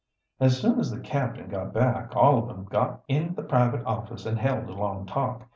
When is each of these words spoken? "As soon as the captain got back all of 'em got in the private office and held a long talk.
"As 0.39 0.59
soon 0.59 0.79
as 0.79 0.89
the 0.89 0.99
captain 0.99 1.47
got 1.47 1.73
back 1.75 2.15
all 2.15 2.39
of 2.39 2.49
'em 2.49 2.65
got 2.65 3.01
in 3.07 3.35
the 3.35 3.43
private 3.43 3.85
office 3.85 4.25
and 4.25 4.39
held 4.39 4.67
a 4.67 4.73
long 4.73 5.05
talk. 5.05 5.43